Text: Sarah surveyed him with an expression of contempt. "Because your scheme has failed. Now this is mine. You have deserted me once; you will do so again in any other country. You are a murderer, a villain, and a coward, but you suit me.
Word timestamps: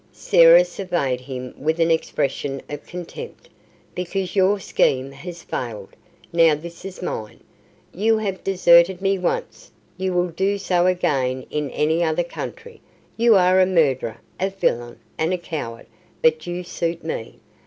Sarah 0.13 0.65
surveyed 0.65 1.21
him 1.21 1.53
with 1.55 1.79
an 1.79 1.91
expression 1.91 2.59
of 2.67 2.87
contempt. 2.87 3.49
"Because 3.93 4.35
your 4.35 4.59
scheme 4.59 5.11
has 5.11 5.43
failed. 5.43 5.89
Now 6.33 6.55
this 6.55 6.83
is 6.85 7.03
mine. 7.03 7.41
You 7.93 8.17
have 8.17 8.43
deserted 8.43 8.99
me 8.99 9.19
once; 9.19 9.69
you 9.97 10.13
will 10.13 10.29
do 10.29 10.57
so 10.57 10.87
again 10.87 11.45
in 11.51 11.69
any 11.69 12.03
other 12.03 12.23
country. 12.23 12.81
You 13.15 13.35
are 13.35 13.61
a 13.61 13.67
murderer, 13.67 14.17
a 14.39 14.49
villain, 14.49 14.97
and 15.19 15.35
a 15.35 15.37
coward, 15.37 15.85
but 16.23 16.47
you 16.47 16.63
suit 16.63 17.03
me. 17.03 17.35